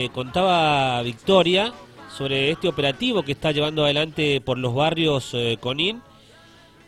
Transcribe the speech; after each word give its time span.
Eh, 0.00 0.08
contaba 0.08 1.02
Victoria 1.02 1.74
sobre 2.16 2.50
este 2.50 2.68
operativo 2.68 3.22
que 3.22 3.32
está 3.32 3.52
llevando 3.52 3.84
adelante 3.84 4.40
por 4.40 4.56
los 4.56 4.74
barrios 4.74 5.34
eh, 5.34 5.58
Conin, 5.60 6.00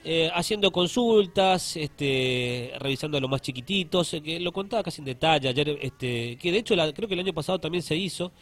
eh, 0.02 0.30
haciendo 0.34 0.70
consultas, 0.72 1.76
este, 1.76 2.72
revisando 2.78 3.18
a 3.18 3.20
los 3.20 3.28
más 3.28 3.42
chiquititos, 3.42 4.16
que 4.24 4.40
lo 4.40 4.50
contaba 4.50 4.82
casi 4.82 5.02
en 5.02 5.04
detalle 5.04 5.50
ayer, 5.50 5.78
este, 5.82 6.38
que 6.38 6.50
de 6.52 6.56
hecho 6.60 6.74
creo 6.94 7.06
que 7.06 7.12
el 7.12 7.20
año 7.20 7.34
pasado 7.34 7.58
también 7.58 7.82
se 7.82 7.96
hizo, 7.96 8.32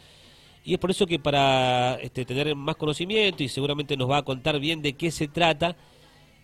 y 0.63 0.71
es 0.73 0.79
por 0.79 0.91
eso 0.91 1.05
que 1.05 1.19
para 1.19 1.95
este, 1.95 2.23
tener 2.23 2.55
más 2.55 2.77
conocimiento 2.77 3.43
y 3.43 3.49
seguramente 3.49 3.97
nos 3.97 4.09
va 4.09 4.19
a 4.19 4.23
contar 4.23 4.57
bien 4.57 4.81
de 4.81 4.93
qué 4.93 5.11
se 5.11 5.27
trata, 5.27 5.75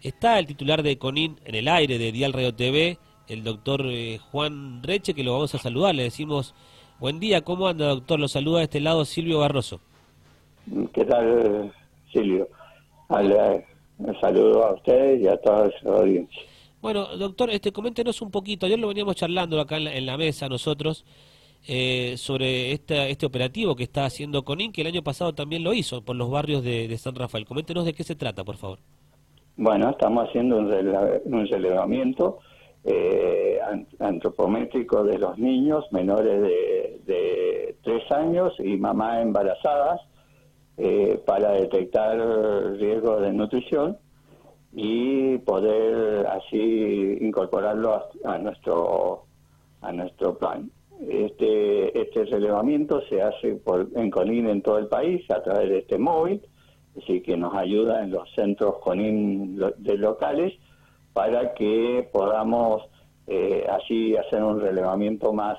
está 0.04 0.38
el 0.38 0.48
titular 0.48 0.84
de 0.84 0.98
Conin 0.98 1.40
en 1.46 1.56
el 1.56 1.70
aire 1.70 1.98
de 1.98 2.12
Dial 2.12 2.34
Radio 2.34 2.54
TV, 2.54 3.00
el 3.30 3.46
doctor 3.46 3.86
Juan 4.32 4.84
Reche, 4.84 5.14
que 5.14 5.24
lo 5.24 5.32
vamos 5.32 5.56
a 5.56 5.60
saludar, 5.60 5.96
le 5.96 6.04
decimos... 6.04 6.54
Buen 7.00 7.20
día, 7.20 7.42
¿cómo 7.42 7.68
anda, 7.68 7.90
doctor? 7.90 8.20
Lo 8.20 8.28
saluda 8.28 8.58
de 8.60 8.64
este 8.64 8.80
lado 8.80 9.06
Silvio 9.06 9.40
Barroso. 9.40 9.80
¿Qué 10.94 11.06
tal, 11.06 11.72
Silvio? 12.12 12.48
Un 13.10 14.20
saludo 14.20 14.66
a 14.66 14.74
ustedes 14.74 15.22
y 15.22 15.28
a 15.28 15.38
toda 15.38 15.70
su 15.80 15.90
audiencia. 15.90 16.42
Bueno, 16.82 17.06
doctor, 17.18 17.52
este, 17.52 17.72
coméntenos 17.72 18.20
un 18.24 18.32
poquito. 18.32 18.66
Ayer 18.66 18.80
lo 18.80 18.88
veníamos 18.88 19.16
charlando 19.16 19.62
acá 19.62 19.78
en 19.78 20.06
la, 20.06 20.18
mesa 20.18 20.50
nosotros 20.50 21.06
eh, 21.68 22.16
sobre 22.18 22.72
este, 22.72 23.12
este 23.12 23.28
operativo 23.28 23.76
que 23.76 23.84
está 23.84 24.06
haciendo 24.06 24.44
Conin, 24.44 24.72
que 24.72 24.82
el 24.82 24.88
año 24.88 25.04
pasado 25.04 25.34
también 25.34 25.64
lo 25.64 25.74
hizo 25.74 26.02
por 26.02 26.16
los 26.16 26.32
barrios 26.32 26.64
de, 26.64 26.96
San 26.98 27.14
Rafael. 27.14 27.46
Coméntenos 27.46 27.86
de 27.86 27.94
qué 27.94 28.04
se 28.04 28.16
trata, 28.16 28.44
por 28.44 28.58
favor. 28.58 28.80
Bueno, 29.56 29.92
estamos 29.92 30.28
haciendo 30.28 30.58
un, 30.58 30.66
un 31.26 31.48
relevamiento 31.48 32.40
eh, 32.90 33.60
antropométrico 34.00 35.04
de 35.04 35.20
los 35.20 35.38
niños 35.38 35.86
menores 35.92 36.42
de, 36.42 37.02
de 37.06 37.76
tres 37.84 38.10
años 38.12 38.54
y 38.60 38.78
mamás 38.78 39.22
embarazadas 39.22 40.00
eh, 40.78 41.22
para 41.26 41.52
detectar 41.52 42.18
riesgos 42.78 43.22
de 43.22 43.34
nutrición 43.34 43.98
y 44.72 45.38
poder 45.40 46.28
así 46.28 47.18
incorporarlo 47.20 48.06
a, 48.24 48.38
nuestro 48.38 49.26
a 49.82 49.92
nuestro 49.92 50.38
plan. 50.38 50.72
Este 51.10 52.00
este 52.00 52.24
relevamiento 52.24 53.02
se 53.10 53.22
hace 53.22 53.56
por, 53.56 53.90
en 53.96 54.10
CONIN 54.10 54.48
en 54.48 54.62
todo 54.62 54.78
el 54.78 54.88
país 54.88 55.30
a 55.30 55.44
través 55.44 55.68
de 55.70 55.80
este 55.80 55.98
móvil, 55.98 56.42
así 56.98 57.22
que 57.22 57.36
nos 57.36 57.54
ayuda 57.54 58.02
en 58.04 58.12
los 58.12 58.32
centros 58.34 58.78
CONIN 58.80 59.58
de 59.58 59.98
locales 59.98 60.54
para 61.18 61.56
que 61.56 62.08
podamos 62.12 62.84
eh, 63.26 63.66
así 63.68 64.16
hacer 64.16 64.44
un 64.44 64.62
relevamiento 64.62 65.34
más, 65.34 65.58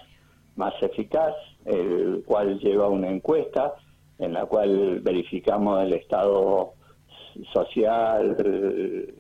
más 0.55 0.73
eficaz, 0.81 1.34
el 1.64 2.23
cual 2.25 2.61
lleva 2.61 2.87
una 2.87 3.09
encuesta 3.11 3.75
en 4.20 4.34
la 4.34 4.47
cual 4.47 5.01
verificamos 5.01 5.83
el 5.83 5.95
estado 5.95 6.75
social 7.53 8.36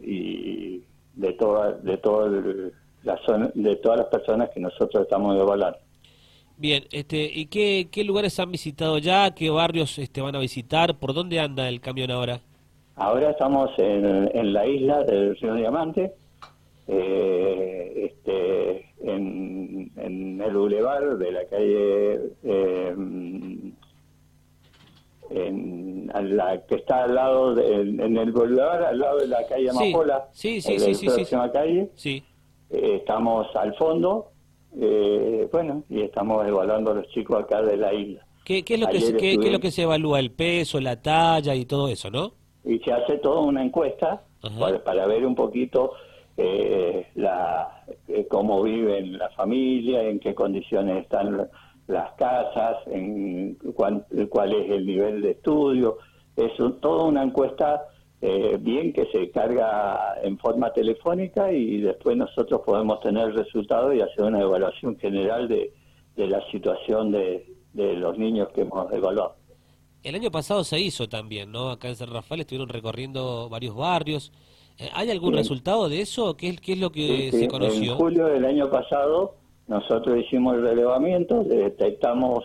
y 0.00 0.80
de 1.14 1.32
toda, 1.32 1.72
de 1.72 2.70
la 3.02 3.18
zona, 3.26 3.50
de 3.52 3.74
todas 3.74 3.98
las 3.98 4.06
personas 4.06 4.50
que 4.50 4.60
nosotros 4.60 5.02
estamos 5.02 5.36
evaluando. 5.36 5.78
Bien, 6.56 6.84
este, 6.92 7.28
¿y 7.34 7.46
qué, 7.46 7.88
qué 7.90 8.04
lugares 8.04 8.38
han 8.38 8.52
visitado 8.52 8.98
ya? 8.98 9.34
¿Qué 9.34 9.50
barrios 9.50 9.98
este, 9.98 10.20
van 10.20 10.36
a 10.36 10.38
visitar? 10.38 11.00
¿Por 11.00 11.14
dónde 11.14 11.40
anda 11.40 11.68
el 11.68 11.80
camión 11.80 12.12
ahora? 12.12 12.38
Ahora 12.94 13.30
estamos 13.30 13.70
en, 13.78 14.30
en 14.32 14.52
la 14.52 14.66
isla 14.68 15.02
del 15.02 15.36
Río 15.36 15.54
Diamante, 15.54 16.14
eh, 16.88 18.10
este, 18.10 18.92
en, 19.02 20.40
el 20.40 20.56
bulevar 20.56 21.18
de 21.18 21.32
la 21.32 21.44
calle, 21.44 22.20
eh, 22.42 22.94
en 25.30 26.36
la 26.36 26.64
que 26.66 26.76
está 26.76 27.04
al 27.04 27.14
lado, 27.14 27.54
de, 27.54 27.80
en 27.80 28.16
el 28.16 28.32
bulevar, 28.32 28.82
al 28.82 28.98
lado 28.98 29.18
de 29.18 29.28
la 29.28 29.46
calle 29.46 29.70
Amapola, 29.70 30.28
sí, 30.32 30.60
sí, 30.60 30.78
sí, 30.78 30.94
sí, 30.94 31.08
sí, 31.10 31.36
calle, 31.52 31.90
sí. 31.94 32.24
Eh, 32.70 32.96
estamos 32.96 33.54
al 33.56 33.74
fondo, 33.76 34.30
eh, 34.80 35.48
bueno, 35.52 35.84
y 35.88 36.02
estamos 36.02 36.46
evaluando 36.46 36.92
a 36.92 36.94
los 36.94 37.08
chicos 37.08 37.42
acá 37.42 37.62
de 37.62 37.76
la 37.76 37.92
isla. 37.92 38.26
¿Qué, 38.44 38.64
qué 38.64 38.74
es 38.74 38.80
lo 38.80 38.86
que 38.86 39.00
se, 39.00 39.16
qué, 39.16 39.32
es 39.34 39.52
lo 39.52 39.60
que 39.60 39.70
se 39.70 39.82
evalúa? 39.82 40.20
¿El 40.20 40.30
peso, 40.30 40.80
la 40.80 41.00
talla 41.00 41.54
y 41.54 41.66
todo 41.66 41.88
eso, 41.88 42.10
no? 42.10 42.32
Y 42.64 42.78
se 42.78 42.92
hace 42.92 43.18
toda 43.18 43.40
una 43.40 43.62
encuesta 43.62 44.22
para, 44.58 44.82
para, 44.82 45.06
ver 45.06 45.26
un 45.26 45.34
poquito 45.34 45.92
eh, 46.40 47.08
la, 47.16 47.84
eh, 48.06 48.28
cómo 48.30 48.62
viven 48.62 49.18
la 49.18 49.28
familia, 49.30 50.02
en 50.04 50.20
qué 50.20 50.36
condiciones 50.36 51.02
están 51.02 51.48
las 51.88 52.12
casas, 52.12 52.76
en 52.86 53.56
cuál, 53.74 54.06
es 54.12 54.70
el 54.70 54.86
nivel 54.86 55.20
de 55.20 55.32
estudio. 55.32 55.98
Es 56.36 56.52
toda 56.80 57.06
una 57.06 57.24
encuesta 57.24 57.88
eh, 58.22 58.56
bien 58.60 58.92
que 58.92 59.06
se 59.06 59.32
carga 59.32 60.14
en 60.22 60.38
forma 60.38 60.72
telefónica 60.72 61.50
y 61.50 61.80
después 61.80 62.16
nosotros 62.16 62.60
podemos 62.64 63.00
tener 63.00 63.34
resultados 63.34 63.96
y 63.96 64.00
hacer 64.00 64.24
una 64.24 64.40
evaluación 64.40 64.96
general 64.96 65.48
de, 65.48 65.72
de 66.14 66.26
la 66.28 66.40
situación 66.52 67.10
de, 67.10 67.52
de 67.72 67.94
los 67.94 68.16
niños 68.16 68.48
que 68.54 68.60
hemos 68.60 68.92
evaluado. 68.92 69.34
El 70.04 70.14
año 70.14 70.30
pasado 70.30 70.62
se 70.62 70.78
hizo 70.78 71.08
también, 71.08 71.50
¿no? 71.50 71.70
Acá 71.70 71.88
en 71.88 71.96
San 71.96 72.12
Rafael 72.12 72.42
estuvieron 72.42 72.68
recorriendo 72.68 73.48
varios 73.48 73.74
barrios. 73.74 74.30
¿Hay 74.92 75.10
algún 75.10 75.34
resultado 75.34 75.88
de 75.88 76.00
eso? 76.00 76.36
¿Qué, 76.36 76.56
qué 76.56 76.72
es 76.72 76.78
lo 76.78 76.90
que 76.90 77.30
se 77.32 77.48
conoció? 77.48 77.92
En 77.92 77.98
julio 77.98 78.26
del 78.26 78.44
año 78.44 78.70
pasado 78.70 79.34
nosotros 79.66 80.18
hicimos 80.18 80.54
el 80.54 80.62
relevamiento, 80.62 81.44
detectamos 81.44 82.44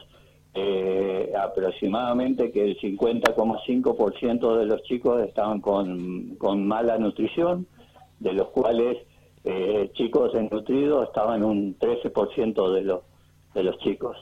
eh, 0.56 1.32
aproximadamente 1.40 2.52
que 2.52 2.64
el 2.64 2.80
50,5% 2.80 4.58
de 4.58 4.66
los 4.66 4.84
chicos 4.84 5.24
estaban 5.24 5.62
con, 5.62 6.36
con, 6.38 6.68
mala 6.68 6.98
nutrición, 6.98 7.66
de 8.20 8.34
los 8.34 8.50
cuales 8.50 8.98
eh, 9.46 9.90
chicos 9.94 10.34
desnutridos 10.34 11.08
estaban 11.08 11.44
un 11.44 11.78
13% 11.80 12.74
de 12.74 12.82
los, 12.82 13.02
de 13.54 13.64
los 13.64 13.78
chicos. 13.80 14.18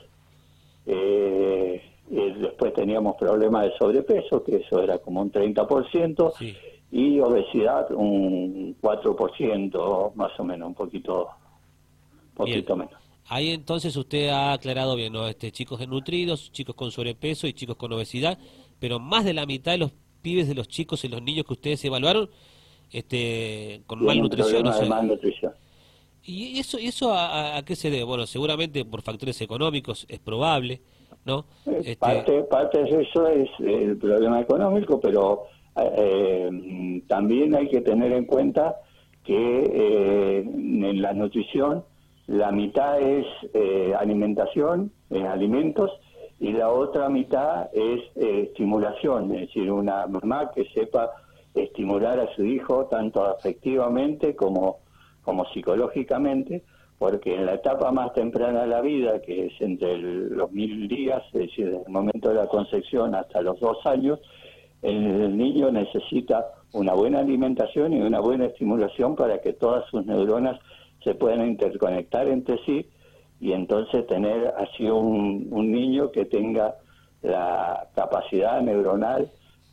Eh, 0.86 1.82
después 2.08 2.74
teníamos 2.74 3.16
problemas 3.16 3.64
de 3.64 3.72
sobrepeso, 3.78 4.44
que 4.44 4.56
eso 4.56 4.82
era 4.82 4.98
como 4.98 5.22
un 5.22 5.32
30%, 5.32 6.32
sí 6.38 6.54
y 6.92 7.18
obesidad 7.20 7.90
un 7.90 8.76
4%, 8.80 10.14
más 10.14 10.38
o 10.38 10.44
menos, 10.44 10.68
un 10.68 10.74
poquito, 10.74 11.30
poquito 12.34 12.76
menos. 12.76 12.92
Ahí 13.28 13.50
entonces 13.50 13.96
usted 13.96 14.28
ha 14.28 14.52
aclarado 14.52 14.94
bien, 14.94 15.14
¿no? 15.14 15.26
Este, 15.26 15.50
chicos 15.50 15.78
desnutridos, 15.78 16.52
chicos 16.52 16.74
con 16.74 16.90
sobrepeso 16.90 17.46
y 17.46 17.54
chicos 17.54 17.76
con 17.76 17.92
obesidad, 17.94 18.38
pero 18.78 18.98
más 18.98 19.24
de 19.24 19.32
la 19.32 19.46
mitad 19.46 19.72
de 19.72 19.78
los 19.78 19.92
pibes 20.20 20.46
de 20.46 20.54
los 20.54 20.68
chicos 20.68 21.02
y 21.04 21.08
los 21.08 21.22
niños 21.22 21.46
que 21.46 21.54
ustedes 21.54 21.82
evaluaron 21.82 22.28
este, 22.92 23.80
con 23.86 24.04
malnutrición. 24.04 24.64
malnutrición. 24.88 25.54
¿Y 26.24 26.60
eso, 26.60 26.76
eso 26.78 27.14
a, 27.14 27.62
qué 27.64 27.74
se 27.74 27.90
debe? 27.90 28.04
Bueno, 28.04 28.26
seguramente 28.26 28.84
por 28.84 29.00
factores 29.00 29.40
económicos 29.40 30.04
es 30.10 30.18
probable, 30.18 30.82
¿no? 31.24 31.46
Eh, 31.66 31.78
este... 31.78 31.96
Parte, 31.96 32.42
parte 32.42 32.82
de 32.82 33.02
eso 33.02 33.26
es 33.28 33.48
el 33.60 33.96
problema 33.96 34.40
económico, 34.40 35.00
pero 35.00 35.46
eh, 35.76 37.02
también 37.08 37.54
hay 37.54 37.68
que 37.68 37.80
tener 37.80 38.12
en 38.12 38.24
cuenta 38.26 38.76
que 39.24 39.34
eh, 39.34 40.38
en 40.40 41.02
la 41.02 41.12
nutrición 41.12 41.84
la 42.26 42.52
mitad 42.52 43.00
es 43.00 43.26
eh, 43.54 43.94
alimentación, 43.98 44.92
alimentos, 45.10 45.90
y 46.40 46.52
la 46.52 46.70
otra 46.70 47.08
mitad 47.08 47.68
es 47.72 48.00
estimulación, 48.16 49.32
es 49.32 49.42
decir, 49.42 49.70
una 49.70 50.06
mamá 50.06 50.50
que 50.52 50.64
sepa 50.74 51.10
estimular 51.54 52.18
a 52.18 52.34
su 52.34 52.44
hijo 52.44 52.86
tanto 52.86 53.24
afectivamente 53.24 54.34
como, 54.34 54.78
como 55.22 55.44
psicológicamente, 55.52 56.64
porque 56.98 57.34
en 57.34 57.46
la 57.46 57.54
etapa 57.54 57.90
más 57.90 58.12
temprana 58.12 58.62
de 58.62 58.68
la 58.68 58.80
vida, 58.80 59.20
que 59.20 59.46
es 59.46 59.60
entre 59.60 59.98
los 59.98 60.50
mil 60.52 60.88
días, 60.88 61.22
es 61.32 61.40
decir, 61.48 61.66
desde 61.66 61.84
el 61.84 61.92
momento 61.92 62.28
de 62.28 62.36
la 62.36 62.46
concepción 62.46 63.14
hasta 63.14 63.42
los 63.42 63.60
dos 63.60 63.84
años, 63.86 64.20
el 64.82 65.36
niño 65.36 65.70
necesita 65.70 66.46
una 66.72 66.94
buena 66.94 67.20
alimentación 67.20 67.92
y 67.92 68.00
una 68.00 68.20
buena 68.20 68.46
estimulación 68.46 69.14
para 69.14 69.40
que 69.40 69.52
todas 69.52 69.88
sus 69.90 70.04
neuronas 70.06 70.58
se 71.04 71.14
puedan 71.14 71.46
interconectar 71.46 72.28
entre 72.28 72.58
sí 72.64 72.86
y 73.40 73.52
entonces 73.52 74.06
tener 74.06 74.54
así 74.56 74.88
un, 74.88 75.50
niño 75.50 76.12
que 76.12 76.24
tenga 76.24 76.76
la 77.22 77.88
capacidad 77.94 78.60
neuronal, 78.60 79.30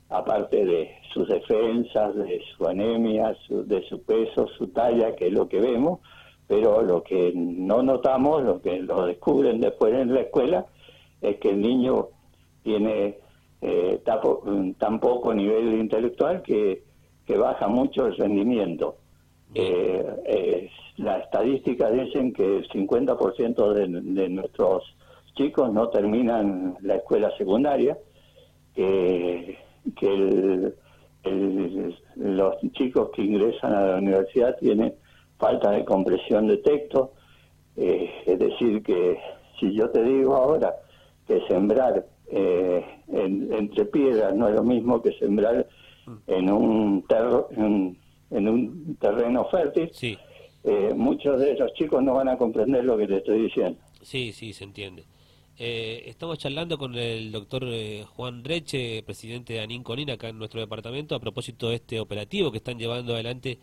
aparte 0.09 0.65
de 0.65 0.91
sus 1.13 1.27
defensas, 1.27 2.15
de 2.15 2.41
su 2.57 2.67
anemia, 2.67 3.35
de 3.47 3.83
su 3.87 4.01
peso, 4.01 4.47
su 4.57 4.67
talla, 4.69 5.15
que 5.15 5.27
es 5.27 5.33
lo 5.33 5.47
que 5.47 5.59
vemos, 5.59 5.99
pero 6.47 6.81
lo 6.81 7.03
que 7.03 7.31
no 7.35 7.83
notamos, 7.83 8.43
lo 8.43 8.59
que 8.59 8.79
lo 8.79 9.05
descubren 9.05 9.61
después 9.61 9.93
en 9.93 10.15
la 10.15 10.21
escuela, 10.21 10.65
es 11.21 11.37
que 11.37 11.51
el 11.51 11.61
niño 11.61 12.07
tiene 12.63 13.19
eh, 13.61 14.01
tan 14.77 14.99
poco 14.99 15.33
nivel 15.33 15.73
intelectual 15.79 16.41
que, 16.41 16.83
que 17.25 17.37
baja 17.37 17.67
mucho 17.67 18.07
el 18.07 18.15
rendimiento. 18.15 18.97
Eh, 19.53 20.69
las 20.97 21.23
estadísticas 21.23 21.91
dicen 21.93 22.33
que 22.33 22.57
el 22.57 22.69
50% 22.69 23.73
de, 23.73 23.87
de 24.21 24.29
nuestros 24.29 24.83
chicos 25.35 25.71
no 25.71 25.89
terminan 25.89 26.77
la 26.81 26.95
escuela 26.97 27.31
secundaria, 27.37 27.97
que, 28.75 29.57
que 29.95 30.73
los 32.15 32.55
chicos 32.73 33.09
que 33.13 33.23
ingresan 33.23 33.73
a 33.73 33.85
la 33.85 33.97
universidad 33.97 34.57
tienen 34.57 34.93
falta 35.37 35.71
de 35.71 35.85
compresión 35.85 36.47
de 36.47 36.57
texto, 36.57 37.13
eh, 37.77 38.09
es 38.25 38.39
decir, 38.39 38.83
que 38.83 39.17
si 39.59 39.73
yo 39.73 39.89
te 39.89 40.03
digo 40.03 40.35
ahora 40.35 40.75
que 41.27 41.41
sembrar 41.47 42.05
eh, 42.31 42.85
entre 43.07 43.85
piedras 43.85 44.35
no 44.35 44.47
es 44.47 44.55
lo 44.55 44.63
mismo 44.63 45.01
que 45.01 45.11
sembrar 45.13 45.67
en 46.27 46.51
un, 46.51 47.05
en, 48.31 48.47
un 48.47 48.97
terreno 48.99 49.45
fértil, 49.49 49.91
eh, 50.63 50.93
muchos 50.95 51.39
de 51.39 51.53
esos 51.53 51.73
chicos 51.73 52.03
no 52.03 52.13
van 52.13 52.29
a 52.29 52.37
comprender 52.37 52.83
lo 52.83 52.97
que 52.97 53.07
te 53.07 53.17
estoy 53.17 53.43
diciendo. 53.43 53.79
Sí, 54.01 54.31
sí, 54.33 54.53
se 54.53 54.63
entiende. 54.63 55.05
Eh, 55.57 56.03
estamos 56.05 56.37
charlando 56.37 56.77
con 56.77 56.95
el 56.95 57.31
doctor 57.31 57.65
eh, 57.65 58.05
Juan 58.15 58.45
Reche, 58.45 59.03
presidente 59.03 59.53
de 59.53 59.59
Anin 59.59 59.83
Conin, 59.83 60.09
acá 60.09 60.29
en 60.29 60.37
nuestro 60.37 60.61
departamento, 60.61 61.15
a 61.15 61.19
propósito 61.19 61.69
de 61.69 61.75
este 61.75 61.99
operativo 61.99 62.49
que 62.49 62.57
están 62.57 62.79
llevando 62.79 63.13
adelante 63.13 63.59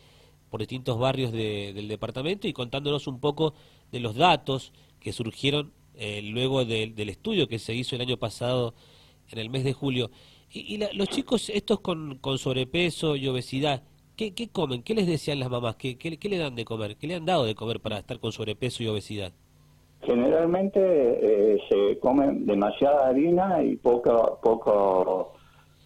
por 0.50 0.60
distintos 0.60 0.98
barrios 0.98 1.32
del 1.32 1.88
departamento 1.88 2.46
y 2.46 2.52
contándonos 2.52 3.06
un 3.06 3.18
poco 3.18 3.54
de 3.92 4.00
los 4.00 4.14
datos 4.14 4.72
que 5.00 5.12
surgieron 5.12 5.72
eh, 5.96 6.22
luego 6.22 6.64
del 6.64 7.08
estudio 7.08 7.48
que 7.48 7.58
se 7.58 7.74
hizo 7.74 7.96
el 7.96 8.02
año 8.02 8.16
pasado 8.16 8.74
en 9.30 9.38
el 9.38 9.50
mes 9.50 9.64
de 9.64 9.72
julio. 9.72 10.10
Y, 10.50 10.78
los 10.94 11.08
chicos 11.08 11.50
estos 11.50 11.80
con, 11.80 12.18
con, 12.18 12.38
sobrepeso 12.38 13.16
y 13.16 13.26
obesidad, 13.28 13.82
¿qué, 14.16 14.32
comen? 14.52 14.82
¿Qué 14.82 14.94
les 14.94 15.06
decían 15.06 15.40
las 15.40 15.50
mamás? 15.50 15.76
¿Qué, 15.76 15.98
¿Qué, 15.98 16.16
qué, 16.18 16.28
le 16.28 16.38
dan 16.38 16.54
de 16.54 16.64
comer? 16.64 16.96
¿Qué 16.96 17.06
le 17.06 17.14
han 17.14 17.26
dado 17.26 17.44
de 17.44 17.54
comer 17.54 17.80
para 17.80 17.98
estar 17.98 18.20
con 18.20 18.32
sobrepeso 18.32 18.82
y 18.82 18.88
obesidad? 18.88 19.32
Generalmente 20.02 20.80
eh, 20.80 21.58
se 21.68 21.98
comen 21.98 22.46
demasiada 22.46 23.08
harina 23.08 23.62
y 23.62 23.76
poco, 23.76 24.38
poco, 24.42 25.32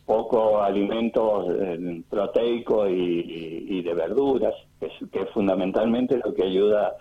poco 0.05 0.61
alimentos 0.61 1.47
eh, 1.59 2.03
proteicos 2.09 2.91
y, 2.91 3.81
de 3.83 3.95
verduras, 3.95 4.55
que 4.79 4.87
es, 4.87 5.31
fundamentalmente 5.33 6.21
lo 6.23 6.35
que 6.35 6.45
ayuda 6.45 6.89
a 6.89 6.97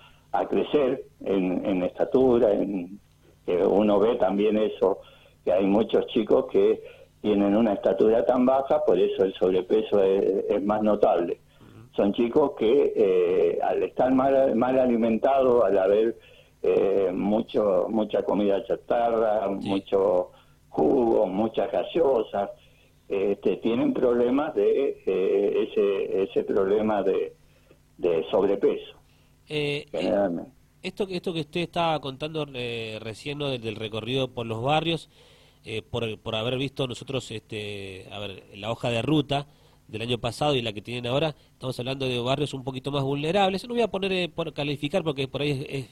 crecer 0.47 1.03
en, 1.21 1.83
estatura. 1.83 2.51
En, 2.51 2.99
uno 3.47 3.99
ve 3.99 4.15
también 4.15 4.57
eso, 4.57 4.99
que 5.43 5.51
hay 5.51 5.65
muchos 5.65 6.05
chicos 6.07 6.45
que 6.51 6.83
tienen 7.21 7.55
una 7.55 7.73
estatura 7.73 8.25
tan 8.25 8.45
baja, 8.45 8.85
por 8.85 8.99
eso 8.99 9.23
el 9.23 9.33
sobrepeso 9.33 10.03
es, 10.03 10.63
más 10.63 10.81
notable. 10.83 11.39
Son 11.95 12.13
chicos 12.13 12.51
que 12.57 12.93
eh, 12.95 13.59
al 13.61 13.83
estar 13.83 14.13
mal, 14.13 14.55
mal 14.55 14.77
alimentados, 14.79 15.63
al 15.65 15.77
haber 15.77 16.15
eh, 16.61 17.09
mucho 17.13 17.87
mucha 17.89 18.23
comida 18.23 18.63
chatarra, 18.65 19.47
mucho 19.49 20.31
jugo, 20.69 21.25
muchas 21.25 21.71
gaseosas, 21.71 22.51
este, 23.07 23.57
tienen 23.57 23.93
problemas 23.93 24.53
de 24.53 25.01
eh, 25.05 25.67
ese 25.67 26.23
ese 26.23 26.43
problema 26.43 27.01
de, 27.01 27.33
de 27.97 28.23
sobrepeso. 28.29 28.98
Eh, 29.49 29.85
generalmente. 29.91 30.51
Esto, 30.81 31.07
esto 31.09 31.33
que 31.33 31.41
usted 31.41 31.61
estaba 31.61 31.99
contando 31.99 32.45
recién 32.45 33.37
¿no? 33.37 33.49
del, 33.49 33.75
recorrido 33.75 34.29
por 34.29 34.45
los 34.45 34.63
barrios, 34.63 35.09
por, 35.91 36.17
por 36.19 36.35
haber 36.35 36.57
visto 36.57 36.87
nosotros 36.87 37.29
este, 37.31 38.07
a 38.11 38.19
ver, 38.19 38.43
la 38.55 38.71
hoja 38.71 38.89
de 38.89 39.01
ruta 39.01 39.45
del 39.89 40.03
año 40.03 40.19
pasado 40.19 40.55
y 40.55 40.61
la 40.61 40.71
que 40.71 40.81
tienen 40.81 41.07
ahora, 41.07 41.35
estamos 41.51 41.77
hablando 41.79 42.07
de 42.07 42.17
barrios 42.19 42.53
un 42.53 42.63
poquito 42.63 42.91
más 42.91 43.03
vulnerables. 43.03 43.67
No 43.67 43.73
voy 43.73 43.83
a 43.83 43.89
poner 43.89 44.31
por 44.31 44.53
calificar 44.53 45.03
porque 45.03 45.27
por 45.27 45.41
ahí 45.41 45.65
es 45.67 45.87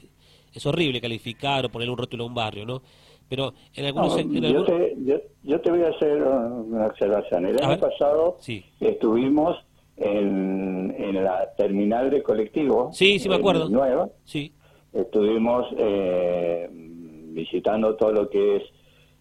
es 0.54 0.66
horrible 0.66 1.00
calificar 1.00 1.66
o 1.66 1.68
poner 1.68 1.90
un 1.90 1.96
rótulo 1.96 2.24
a 2.24 2.26
un 2.26 2.34
barrio, 2.34 2.66
¿no? 2.66 2.82
Pero 3.28 3.52
en 3.74 3.84
algunos... 3.84 4.16
yo, 4.16 4.64
te, 4.64 4.96
yo, 5.42 5.60
te 5.60 5.70
voy 5.70 5.82
a 5.82 5.88
hacer 5.88 6.22
una 6.22 6.86
observación. 6.86 7.46
El 7.46 7.62
año 7.62 7.78
pasado 7.78 8.38
estuvimos 8.80 9.56
en, 9.98 10.94
en 10.96 11.24
la 11.24 11.52
terminal 11.56 12.10
de 12.10 12.22
colectivo. 12.22 12.90
Sí, 12.92 13.18
sí 13.18 13.28
me 13.28 13.36
acuerdo. 13.36 13.68
Nueva. 13.68 14.08
Sí. 14.24 14.52
Estuvimos 14.92 15.66
eh, 15.76 16.68
visitando 16.70 17.94
todo 17.96 18.12
lo 18.12 18.30
que 18.30 18.56
es 18.56 18.62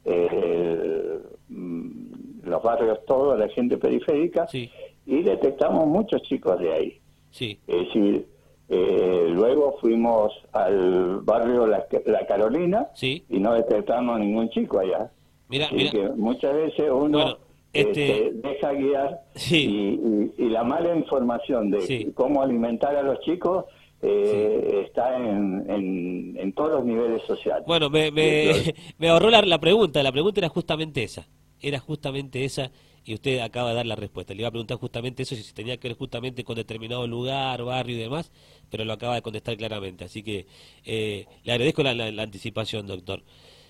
eh, 0.05 1.19
los 1.49 2.63
barrios 2.63 2.99
todos, 3.05 3.37
la 3.37 3.49
gente 3.49 3.77
periférica, 3.77 4.47
sí. 4.47 4.69
y 5.05 5.21
detectamos 5.21 5.85
muchos 5.87 6.21
chicos 6.23 6.59
de 6.59 6.73
ahí. 6.73 7.01
Sí. 7.31 7.59
Es 7.67 7.87
decir, 7.87 8.25
eh, 8.69 9.27
luego 9.29 9.77
fuimos 9.79 10.33
al 10.53 11.19
barrio 11.21 11.67
La, 11.67 11.85
Carolina 12.27 12.89
y 13.01 13.39
no 13.39 13.53
detectamos 13.53 14.19
ningún 14.19 14.49
chico 14.49 14.79
allá. 14.79 15.11
Mira, 15.49 15.67
Que 15.69 16.09
muchas 16.15 16.53
veces 16.53 16.89
uno 16.91 17.37
este... 17.81 18.27
este 18.27 18.31
deja 18.33 18.73
guiar 18.73 19.21
y, 19.49 20.49
la 20.49 20.63
mala 20.63 20.95
información 20.95 21.69
de 21.69 22.11
cómo 22.13 22.41
alimentar 22.41 22.95
a 22.95 23.03
los 23.03 23.19
chicos 23.21 23.65
eh, 24.01 24.83
está 24.87 25.17
en, 25.17 26.35
en, 26.37 26.53
todos 26.53 26.71
los 26.71 26.85
niveles 26.85 27.21
sociales. 27.23 27.63
Bueno, 27.67 27.89
me, 27.89 28.11
me, 28.97 29.09
ahorró 29.09 29.29
la, 29.29 29.41
la 29.41 29.59
pregunta, 29.59 30.01
la 30.03 30.11
pregunta 30.11 30.39
era 30.39 30.49
justamente 30.49 31.03
esa, 31.03 31.27
era 31.61 31.79
justamente 31.79 32.45
esa 32.45 32.71
y 33.07 33.13
usted 33.13 33.39
acaba 33.39 33.69
de 33.69 33.75
dar 33.75 33.85
la 33.85 33.95
respuesta. 33.95 34.33
Le 34.33 34.41
iba 34.41 34.49
a 34.49 34.51
preguntar 34.51 34.77
justamente 34.77 35.23
eso, 35.23 35.33
si 35.33 35.53
tenía 35.53 35.77
que 35.77 35.87
ver 35.87 35.97
justamente 35.97 36.43
con 36.43 36.57
determinado 36.57 37.07
lugar, 37.07 37.63
barrio 37.63 37.95
y 37.95 37.99
demás, 37.99 38.31
pero 38.69 38.83
lo 38.83 38.91
acaba 38.91 39.15
de 39.15 39.21
contestar 39.21 39.55
claramente. 39.55 40.03
Así 40.03 40.23
que 40.23 40.45
eh, 40.83 41.25
le 41.45 41.51
agradezco 41.53 41.83
la, 41.83 42.21
anticipación, 42.21 42.85
doctor. 42.85 43.23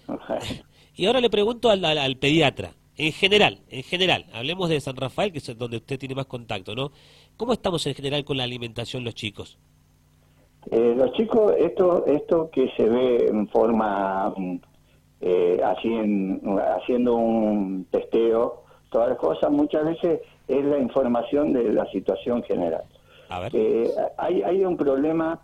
Y 0.99 1.05
ahora 1.05 1.21
le 1.21 1.29
pregunto 1.29 1.69
al, 1.69 1.85
al, 1.85 2.17
pediatra, 2.17 2.73
en 2.97 3.11
general, 3.11 3.59
en 3.69 3.83
general, 3.83 4.25
hablemos 4.33 4.69
de 4.69 4.79
San 4.81 4.95
Rafael, 4.95 5.31
que 5.31 5.37
es 5.37 5.57
donde 5.57 5.77
usted 5.77 5.99
tiene 5.99 6.15
más 6.15 6.25
contacto, 6.25 6.75
¿no? 6.75 6.91
¿Cómo 7.37 7.53
estamos 7.53 7.85
en 7.85 7.93
general 7.93 8.25
con 8.25 8.37
la 8.37 8.43
alimentación 8.43 9.03
los 9.03 9.13
chicos? 9.13 9.57
Eh, 10.71 10.95
los 10.97 11.13
chicos, 11.13 11.53
esto, 11.57 12.05
esto 12.07 12.49
que 12.51 12.69
se 12.75 12.83
ve 12.83 13.27
en 13.27 13.47
forma, 13.49 14.33
eh, 15.21 15.61
así 15.63 15.89
haciendo 16.75 17.15
un 17.15 17.85
testeo, 17.91 18.63
todas 18.89 19.09
las 19.09 19.17
cosas, 19.17 19.51
muchas 19.51 19.85
veces 19.85 20.21
es 20.47 20.65
la 20.65 20.79
información 20.79 21.53
de 21.53 21.71
la 21.71 21.85
situación 21.91 22.43
general. 22.43 22.83
Eh, 23.53 23.91
hay, 24.17 24.41
hay 24.41 24.65
un 24.65 24.75
problema 24.75 25.39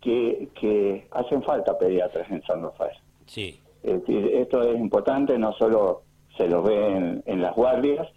que, 0.00 0.48
que 0.60 1.08
hacen 1.10 1.42
falta 1.42 1.76
pediatras 1.76 2.30
en 2.30 2.42
San 2.44 2.62
Rafael. 2.62 2.96
Sí. 3.26 3.58
Es 3.82 4.00
decir, 4.00 4.30
esto 4.34 4.62
es 4.62 4.78
importante, 4.78 5.36
no 5.38 5.52
solo 5.54 6.02
se 6.36 6.48
lo 6.48 6.62
ve 6.62 7.22
en, 7.24 7.42
las 7.42 7.54
guardias, 7.54 8.08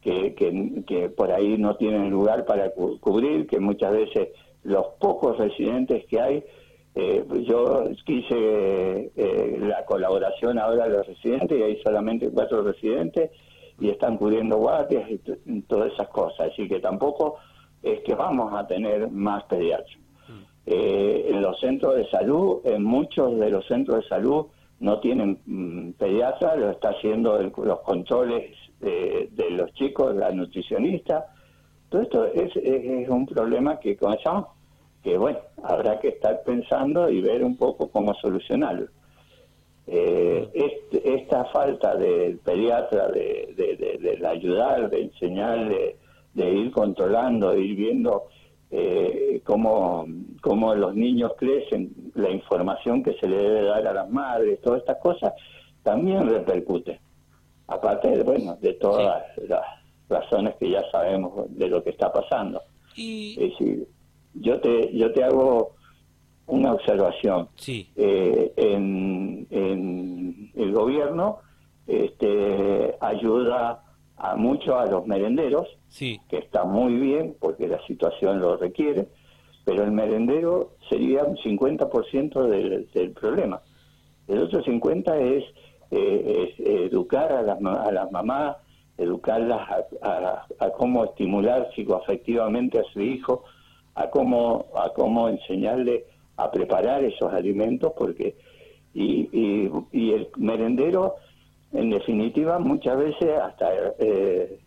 que, 0.00 0.34
que, 0.86 1.08
por 1.08 1.32
ahí 1.32 1.56
no 1.56 1.76
tienen 1.76 2.10
lugar 2.10 2.44
para 2.44 2.70
cubrir, 3.00 3.46
que 3.46 3.58
muchas 3.58 3.92
veces 3.92 4.28
los 4.62 4.86
pocos 5.00 5.38
residentes 5.38 6.04
que 6.06 6.20
hay, 6.20 6.44
eh, 6.94 7.24
yo 7.48 7.84
quise 8.04 9.10
eh, 9.16 9.58
la 9.60 9.84
colaboración 9.84 10.58
ahora 10.58 10.84
de 10.84 10.98
los 10.98 11.06
residentes 11.06 11.58
y 11.58 11.62
hay 11.62 11.82
solamente 11.82 12.30
cuatro 12.30 12.62
residentes 12.62 13.30
y 13.80 13.90
están 13.90 14.16
cubriendo 14.16 14.58
guardias 14.58 15.10
y 15.10 15.60
todas 15.62 15.92
esas 15.92 16.08
cosas. 16.08 16.52
Así 16.52 16.68
que 16.68 16.78
tampoco 16.80 17.38
es 17.82 18.00
que 18.00 18.14
vamos 18.14 18.52
a 18.54 18.66
tener 18.66 19.10
más 19.10 19.44
pediatras. 19.44 19.98
Mm. 20.28 20.42
Eh, 20.66 21.26
en 21.30 21.42
los 21.42 21.58
centros 21.60 21.96
de 21.96 22.08
salud, 22.10 22.60
en 22.64 22.82
muchos 22.82 23.38
de 23.38 23.50
los 23.50 23.66
centros 23.66 24.02
de 24.02 24.08
salud 24.08 24.46
no 24.80 25.00
tienen 25.00 25.38
mm, 25.46 25.92
pediatra, 25.92 26.56
lo 26.56 26.70
está 26.70 26.90
haciendo 26.90 27.38
los 27.38 27.80
controles 27.80 28.50
de, 28.80 29.50
los 29.50 29.72
chicos, 29.74 30.14
la 30.14 30.30
nutricionista. 30.30 31.26
Todo 31.88 32.02
esto 32.02 32.26
es, 32.26 32.54
es, 32.56 33.08
un 33.08 33.26
problema 33.26 33.78
que 33.78 33.96
comenzamos, 33.96 34.46
que 35.02 35.16
bueno, 35.16 35.38
habrá 35.62 36.00
que 36.00 36.08
estar 36.08 36.42
pensando 36.42 37.08
y 37.08 37.20
ver 37.20 37.44
un 37.44 37.56
poco 37.56 37.88
cómo 37.88 38.14
solucionarlo. 38.14 38.88
Eh, 39.86 40.50
esta 41.04 41.44
falta 41.46 41.94
del 41.96 42.38
pediatra 42.38 43.08
de, 43.08 43.54
de, 43.54 44.26
ayudar, 44.26 44.88
de 44.88 45.02
enseñar, 45.02 45.68
de, 46.32 46.50
ir 46.50 46.70
controlando, 46.72 47.50
de 47.50 47.60
ir 47.60 47.76
viendo 47.76 48.24
eh, 48.70 49.42
cómo, 49.44 50.06
cómo 50.40 50.74
los 50.74 50.94
niños 50.94 51.32
crecen, 51.38 52.03
la 52.14 52.30
información 52.30 53.02
que 53.02 53.14
se 53.14 53.28
le 53.28 53.36
debe 53.36 53.62
dar 53.64 53.86
a 53.86 53.92
las 53.92 54.10
madres, 54.10 54.60
todas 54.60 54.80
estas 54.80 54.98
cosas, 54.98 55.32
también 55.82 56.28
repercute. 56.28 57.00
Aparte, 57.66 58.08
de, 58.08 58.22
bueno, 58.22 58.56
de 58.60 58.74
todas 58.74 59.22
las 59.48 59.62
razones 60.08 60.54
que 60.56 60.70
ya 60.70 60.82
sabemos 60.90 61.46
de 61.48 61.68
lo 61.68 61.82
que 61.82 61.90
está 61.90 62.12
pasando. 62.12 62.62
Es 62.96 63.36
decir, 63.36 63.88
yo 64.34 64.60
te, 64.60 64.94
yo 64.96 65.12
te 65.12 65.24
hago 65.24 65.74
una 66.46 66.72
observación. 66.72 67.48
Sí. 67.56 67.90
Eh, 67.96 68.52
en, 68.56 69.46
en, 69.50 70.50
el 70.54 70.72
gobierno 70.72 71.38
este, 71.86 72.96
ayuda 73.00 73.82
a 74.16 74.36
mucho 74.36 74.78
a 74.78 74.86
los 74.86 75.06
merenderos, 75.06 75.66
sí. 75.88 76.20
que 76.28 76.38
está 76.38 76.64
muy 76.64 76.94
bien 76.94 77.36
porque 77.40 77.66
la 77.66 77.84
situación 77.86 78.40
lo 78.40 78.56
requiere, 78.56 79.08
pero 79.64 79.84
el 79.84 79.92
merendero 79.92 80.72
sería 80.88 81.24
un 81.24 81.36
50% 81.36 82.46
del, 82.48 82.88
del 82.92 83.10
problema. 83.12 83.60
El 84.28 84.42
otro 84.42 84.62
50 84.62 85.18
es, 85.18 85.44
eh, 85.90 86.54
educar 86.90 87.32
a 87.32 87.42
las, 87.42 87.58
a 87.62 87.92
las 87.92 88.10
mamás, 88.10 88.56
educarlas 88.98 89.60
a, 90.02 90.46
a, 90.58 90.70
cómo 90.70 91.04
estimular 91.04 91.70
psicoafectivamente 91.74 92.78
a 92.78 92.84
su 92.92 93.00
hijo, 93.00 93.44
a 93.94 94.08
cómo, 94.10 94.66
a 94.76 94.90
cómo 94.90 95.28
enseñarle 95.28 96.04
a 96.36 96.50
preparar 96.50 97.04
esos 97.04 97.32
alimentos, 97.32 97.92
porque 97.96 98.36
y, 98.92 99.28
y, 99.32 99.70
y 99.92 100.12
el 100.12 100.28
merendero, 100.36 101.16
en 101.72 101.90
definitiva, 101.90 102.58
muchas 102.58 102.96
veces 102.96 103.38
hasta 103.40 103.68
eh, 103.98 104.58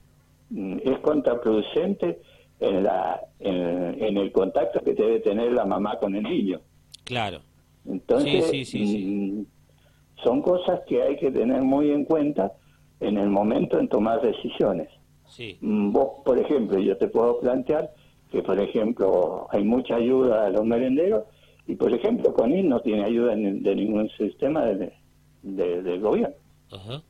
es 0.83 0.99
contraproducente 0.99 2.19
en, 2.59 2.83
la, 2.83 3.21
en, 3.39 4.17
el 4.17 4.31
contacto 4.31 4.81
que 4.81 4.93
debe 4.93 5.19
tener 5.19 5.51
la 5.51 5.65
mamá 5.65 5.97
con 5.99 6.15
el 6.15 6.23
niño. 6.23 6.59
Claro. 7.03 7.41
Entonces, 7.85 8.73
mm, 8.73 9.41
son 10.23 10.41
cosas 10.41 10.81
que 10.87 11.01
hay 11.01 11.17
que 11.17 11.31
tener 11.31 11.61
muy 11.61 11.91
en 11.91 12.05
cuenta 12.05 12.53
en 12.99 13.17
el 13.17 13.29
momento 13.29 13.79
en 13.79 13.87
tomar 13.87 14.21
decisiones. 14.21 14.89
Sí. 15.27 15.57
Mm, 15.61 15.91
vos, 15.91 16.21
por 16.25 16.39
ejemplo, 16.39 16.79
yo 16.79 16.97
te 16.97 17.07
puedo 17.07 17.39
plantear 17.39 17.93
que, 18.31 18.41
por 18.41 18.59
ejemplo, 18.59 19.47
hay 19.51 19.63
mucha 19.63 19.95
ayuda 19.95 20.47
a 20.47 20.49
los 20.49 20.65
merenderos 20.65 21.23
y, 21.67 21.75
por 21.75 21.93
ejemplo, 21.93 22.33
CONIL 22.33 22.67
no 22.67 22.79
tiene 22.81 23.03
ayuda 23.03 23.35
de 23.35 23.75
ningún 23.75 24.09
sistema 24.17 24.65
de, 24.65 24.93
del 25.43 25.99
gobierno. 25.99 26.35
Ajá. 26.71 27.03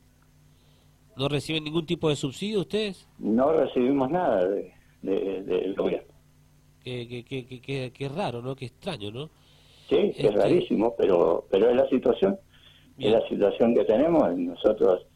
¿No 1.16 1.28
reciben 1.28 1.64
ningún 1.64 1.86
tipo 1.86 2.08
de 2.08 2.16
subsidio 2.16 2.60
ustedes? 2.60 3.08
No 3.18 3.52
recibimos 3.52 4.08
nada 4.08 4.44
de, 4.46 4.72
del 5.02 5.74
gobierno. 5.74 6.14
Qué, 6.82 7.24
qué, 7.28 7.92
qué, 7.92 8.08
raro, 8.08 8.40
¿no? 8.40 8.54
Qué 8.56 8.66
extraño, 8.66 9.10
¿no? 9.10 9.26
Sí, 9.88 9.96
es 9.96 10.18
este 10.18 10.30
rarísimo, 10.30 10.94
pero, 10.96 11.46
pero 11.50 11.70
es 11.70 11.76
la 11.76 11.88
situación. 11.88 12.38
Es 12.98 13.12
la 13.12 13.26
situación 13.28 13.74
que 13.74 13.84
tenemos. 13.84 14.36
Nosotros 14.36 15.06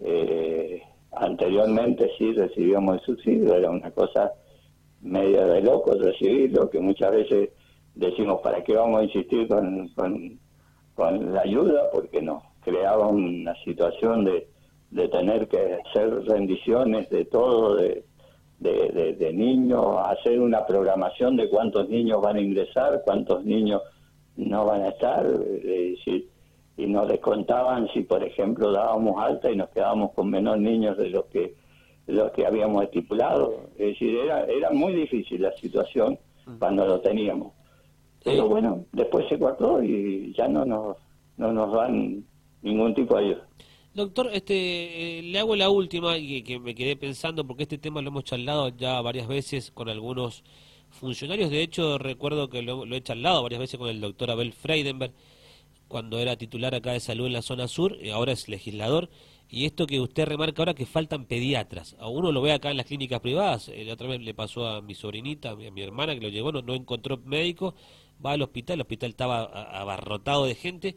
eh, 0.00 0.82
anteriormente 1.12 2.10
sí 2.18 2.32
recibíamos 2.32 2.96
el 2.96 3.00
subsidio, 3.04 3.54
era 3.54 3.70
una 3.70 3.90
cosa 3.90 4.32
media 5.02 5.44
de 5.46 5.60
loco 5.60 5.94
recibirlo, 5.94 6.70
que 6.70 6.80
muchas 6.80 7.12
veces 7.12 7.50
decimos, 7.94 8.40
¿para 8.42 8.64
qué 8.64 8.74
vamos 8.74 9.00
a 9.00 9.04
insistir 9.04 9.46
con, 9.46 9.88
con, 9.88 10.38
con 10.94 11.32
la 11.32 11.42
ayuda? 11.42 11.90
Porque 11.92 12.20
nos 12.20 12.42
creaba 12.62 13.08
una 13.08 13.54
situación 13.62 14.24
de, 14.24 14.48
de 14.90 15.08
tener 15.08 15.48
que 15.48 15.78
hacer 15.84 16.24
rendiciones 16.24 17.08
de 17.10 17.24
todo, 17.26 17.76
de, 17.76 18.04
de, 18.64 19.14
de, 19.18 19.32
niños, 19.32 19.96
hacer 20.06 20.40
una 20.40 20.64
programación 20.66 21.36
de 21.36 21.48
cuántos 21.48 21.88
niños 21.88 22.20
van 22.22 22.36
a 22.36 22.40
ingresar, 22.40 23.02
cuántos 23.04 23.44
niños 23.44 23.82
no 24.36 24.64
van 24.64 24.82
a 24.82 24.88
estar, 24.88 25.26
y 26.76 26.86
nos 26.86 27.06
descontaban 27.06 27.88
si, 27.92 28.00
por 28.00 28.24
ejemplo, 28.24 28.72
dábamos 28.72 29.22
alta 29.22 29.50
y 29.50 29.56
nos 29.56 29.68
quedábamos 29.68 30.12
con 30.12 30.30
menos 30.30 30.58
niños 30.58 30.96
de 30.96 31.10
los 31.10 31.26
que 31.26 31.54
los 32.06 32.32
que 32.32 32.46
habíamos 32.46 32.82
estipulado. 32.84 33.60
Es 33.78 33.92
decir, 33.92 34.16
era, 34.16 34.44
era 34.44 34.70
muy 34.70 34.92
difícil 34.94 35.40
la 35.40 35.52
situación 35.52 36.18
cuando 36.58 36.86
lo 36.86 37.00
teníamos. 37.00 37.52
Pero 38.22 38.48
bueno, 38.48 38.84
después 38.92 39.26
se 39.28 39.38
cortó 39.38 39.82
y 39.82 40.34
ya 40.36 40.48
no 40.48 40.64
nos, 40.64 40.96
no 41.36 41.52
nos 41.52 41.72
dan 41.72 42.24
ningún 42.62 42.94
tipo 42.94 43.16
de 43.16 43.24
ayuda. 43.24 43.46
Doctor, 43.94 44.30
este, 44.32 45.20
eh, 45.20 45.22
le 45.22 45.38
hago 45.38 45.54
la 45.54 45.70
última 45.70 46.18
y 46.18 46.42
que, 46.42 46.58
me 46.58 46.74
quedé 46.74 46.96
pensando 46.96 47.46
porque 47.46 47.62
este 47.62 47.78
tema 47.78 48.02
lo 48.02 48.08
hemos 48.08 48.24
charlado 48.24 48.70
ya 48.70 49.00
varias 49.00 49.28
veces 49.28 49.70
con 49.70 49.88
algunos 49.88 50.42
funcionarios. 50.90 51.48
De 51.48 51.62
hecho, 51.62 51.96
recuerdo 51.98 52.50
que 52.50 52.62
lo, 52.62 52.84
he 52.92 53.02
charlado 53.02 53.44
varias 53.44 53.60
veces 53.60 53.78
con 53.78 53.88
el 53.88 54.00
doctor 54.00 54.32
Abel 54.32 54.52
Freidenberg 54.52 55.12
cuando 55.86 56.18
era 56.18 56.36
titular 56.36 56.74
acá 56.74 56.92
de 56.92 56.98
salud 56.98 57.26
en 57.26 57.34
la 57.34 57.42
zona 57.42 57.68
sur, 57.68 57.96
y 58.02 58.10
ahora 58.10 58.32
es 58.32 58.48
legislador. 58.48 59.10
Y 59.48 59.64
esto 59.66 59.86
que 59.86 60.00
usted 60.00 60.26
remarca 60.26 60.62
ahora 60.62 60.74
que 60.74 60.86
faltan 60.86 61.26
pediatras. 61.26 61.94
A 62.00 62.08
uno 62.08 62.32
lo 62.32 62.42
ve 62.42 62.52
acá 62.52 62.72
en 62.72 62.78
las 62.78 62.86
clínicas 62.86 63.20
privadas. 63.20 63.68
La 63.68 63.94
otra 63.94 64.08
vez 64.08 64.20
le 64.20 64.34
pasó 64.34 64.66
a 64.66 64.82
mi 64.82 64.96
sobrinita, 64.96 65.50
a 65.50 65.56
mi 65.56 65.82
hermana 65.82 66.14
que 66.14 66.20
lo 66.20 66.30
llevó, 66.30 66.50
no, 66.50 66.62
no 66.62 66.74
encontró 66.74 67.18
médico. 67.18 67.76
Va 68.24 68.32
al 68.32 68.42
hospital, 68.42 68.74
el 68.74 68.80
hospital 68.80 69.10
estaba 69.10 69.44
abarrotado 69.44 70.46
de 70.46 70.56
gente 70.56 70.96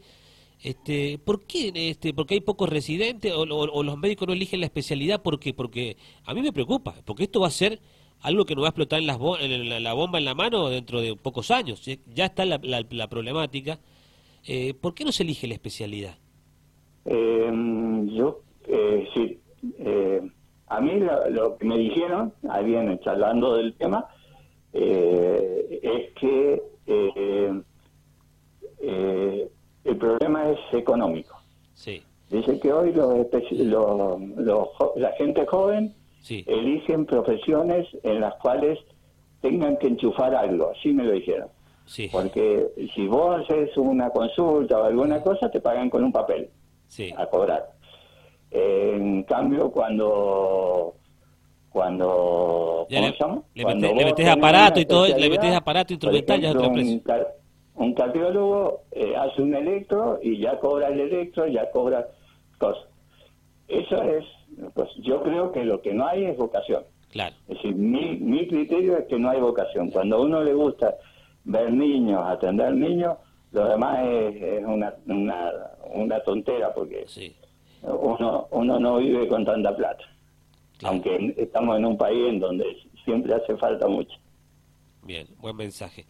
este, 0.61 1.19
¿Por 1.23 1.45
qué? 1.45 1.71
Este, 1.73 2.13
¿Porque 2.13 2.35
hay 2.35 2.41
pocos 2.41 2.69
residentes 2.69 3.31
o, 3.33 3.45
los 3.45 3.97
médicos 3.97 4.27
no 4.27 4.33
eligen 4.33 4.59
la 4.59 4.65
especialidad? 4.65 5.21
¿Por 5.21 5.39
qué? 5.39 5.53
Porque 5.53 5.97
a 6.25 6.33
mí 6.33 6.41
me 6.41 6.51
preocupa, 6.51 6.95
porque 7.05 7.23
esto 7.23 7.41
va 7.41 7.47
a 7.47 7.51
ser 7.51 7.79
algo 8.21 8.45
que 8.45 8.55
nos 8.55 8.63
va 8.63 8.67
a 8.67 8.69
explotar 8.69 8.99
en, 8.99 9.07
las 9.07 9.19
en 9.39 9.83
la, 9.83 9.93
bomba 9.93 10.17
en 10.17 10.25
la 10.25 10.33
mano 10.33 10.69
dentro 10.69 11.01
de 11.01 11.15
pocos 11.15 11.51
años. 11.51 11.83
Ya 12.07 12.25
está 12.25 12.45
la, 12.45 12.59
la, 12.63 13.07
problemática. 13.07 13.79
Eh, 14.47 14.73
¿Por 14.73 14.95
qué 14.95 15.05
no 15.05 15.11
se 15.11 15.23
elige 15.23 15.47
la 15.47 15.53
especialidad? 15.53 16.17
Eh, 17.05 17.51
yo, 18.07 18.41
eh, 18.67 19.07
sí. 19.13 19.39
Eh, 19.79 20.21
a 20.67 20.81
mí 20.81 20.99
lo, 21.29 21.57
que 21.57 21.65
me 21.65 21.77
dijeron, 21.77 22.33
alguien 22.49 22.99
charlando 22.99 23.55
del 23.55 23.73
tema, 23.75 24.07
es 24.73 26.13
que 26.19 26.61
el 29.87 29.97
problema 29.97 30.49
es 30.49 30.59
económico. 30.73 31.37
Sí. 31.73 32.03
Dice 32.29 32.59
que 32.59 32.73
hoy 32.73 32.91
los, 32.93 34.67
la 34.95 35.11
gente 35.13 35.45
joven 35.45 35.95
eligen 36.29 37.05
profesiones 37.05 37.87
en 38.03 38.19
las 38.19 38.35
cuales 38.35 38.77
tengan 39.41 39.77
que 39.77 39.87
enchufar 39.87 40.35
algo, 40.35 40.71
así 40.77 40.91
me 40.91 41.05
lo 41.05 41.13
dijeron. 41.13 41.47
Sí. 41.85 42.09
Porque 42.11 42.67
si 42.93 43.07
vos 43.07 43.39
haces 43.39 43.77
una 43.77 44.09
consulta 44.09 44.77
o 44.77 44.83
alguna 44.83 45.21
cosa, 45.21 45.49
te 45.49 45.61
pagan 45.61 45.89
con 45.89 46.03
un 46.03 46.11
papel 46.11 46.49
sí. 46.87 47.13
a 47.15 47.25
cobrar. 47.27 47.71
En 48.51 49.23
cambio, 49.23 49.71
cuando 49.71 50.95
cuando 51.69 52.87
le, 52.89 53.01
metes, 54.05 54.27
aparato 54.27 54.79
y 54.79 54.85
todo, 54.85 55.07
le 55.07 55.29
metes 55.29 55.55
aparato 55.55 55.93
instrumental 55.93 56.41
ya 56.41 56.49
es 56.49 56.55
otro 56.55 56.73
precio 56.73 57.01
un 57.77 57.93
cardiólogo 57.93 58.81
eh, 58.91 59.15
hace 59.15 59.41
un 59.41 59.53
electro 59.53 60.19
y 60.21 60.39
ya 60.39 60.59
cobra 60.59 60.87
el 60.87 60.99
electro, 60.99 61.47
ya 61.47 61.69
cobra 61.71 62.07
cosas. 62.57 62.85
Eso 63.67 64.01
es, 64.01 64.25
pues 64.73 64.89
yo 65.03 65.21
creo 65.21 65.51
que 65.51 65.63
lo 65.63 65.81
que 65.81 65.93
no 65.93 66.07
hay 66.07 66.25
es 66.25 66.37
vocación. 66.37 66.83
Claro. 67.11 67.35
Es 67.47 67.55
decir, 67.55 67.75
mi, 67.75 68.17
mi 68.17 68.47
criterio 68.47 68.97
es 68.97 69.05
que 69.05 69.19
no 69.19 69.29
hay 69.29 69.39
vocación. 69.39 69.91
Cuando 69.91 70.17
a 70.17 70.21
uno 70.21 70.43
le 70.43 70.53
gusta 70.53 70.95
ver 71.43 71.71
niños, 71.71 72.21
atender 72.25 72.73
niños, 72.73 73.17
lo 73.51 73.67
demás 73.67 73.99
es, 74.07 74.65
una, 74.65 74.93
una, 75.05 75.53
una, 75.93 76.19
tontera 76.21 76.73
porque 76.73 77.05
uno, 77.83 78.47
uno 78.51 78.79
no 78.79 78.97
vive 78.97 79.27
con 79.27 79.45
tanta 79.45 79.75
plata. 79.75 80.03
Aunque 80.83 81.33
estamos 81.37 81.77
en 81.77 81.85
un 81.85 81.97
país 81.97 82.27
en 82.27 82.39
donde 82.39 82.65
siempre 83.05 83.33
hace 83.35 83.55
falta 83.57 83.87
mucho. 83.87 84.17
Bien, 85.03 85.27
buen 85.39 85.55
mensaje. 85.55 86.05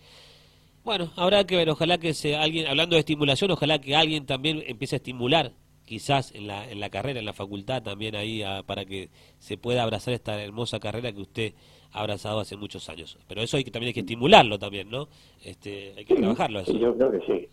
Bueno, 0.88 1.10
habrá 1.18 1.44
que 1.44 1.58
ver, 1.58 1.70
ojalá 1.70 1.98
que 1.98 2.14
se, 2.14 2.38
alguien, 2.38 2.66
hablando 2.66 2.96
de 2.96 3.02
estimulación, 3.02 3.52
ojalá 3.52 3.78
que 3.78 3.94
alguien 3.94 4.26
también 4.26 4.64
empiece 4.68 4.96
a 4.96 5.00
estimular, 5.04 5.52
quizás 5.84 6.34
en 6.34 6.48
la, 6.48 6.64
en 6.72 6.80
la 6.80 6.90
carrera, 6.90 7.20
en 7.20 7.26
la 7.26 7.34
facultad 7.34 7.84
también 7.84 8.16
ahí, 8.16 8.42
para 8.66 8.86
que 8.86 9.10
se 9.38 9.58
pueda 9.58 9.84
abrazar 9.84 10.14
esta 10.14 10.42
hermosa 10.42 10.80
carrera 10.80 11.12
que 11.12 11.20
usted 11.20 11.54
ha 11.92 12.00
abrazado 12.00 12.40
hace 12.40 12.56
muchos 12.56 12.88
años. 12.88 13.20
Pero 13.28 13.42
eso 13.42 13.58
hay 13.58 13.66
que 13.66 13.72
también 13.72 13.90
hay 13.90 13.96
que 13.96 14.00
estimularlo 14.00 14.58
también, 14.58 14.90
¿no? 14.90 15.10
Este, 15.44 15.94
hay 15.98 16.06
que 16.06 16.16
trabajarlo 16.16 16.62
eso. 16.62 16.72
Yo 16.72 16.96
creo 16.96 17.12
que 17.12 17.50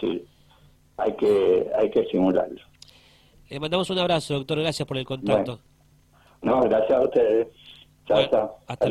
sí. 0.00 0.24
Hay 0.96 1.12
que, 1.14 1.70
hay 1.78 1.88
que 1.92 2.00
estimularlo. 2.00 2.60
Le 3.50 3.60
mandamos 3.60 3.88
un 3.90 4.00
abrazo, 4.00 4.34
doctor. 4.34 4.58
Gracias 4.58 4.88
por 4.88 4.98
el 4.98 5.04
contacto. 5.04 5.60
No, 6.42 6.60
gracias 6.62 6.90
a 6.90 7.02
ustedes. 7.02 7.46
Chao, 8.08 8.26
chao. 8.28 8.58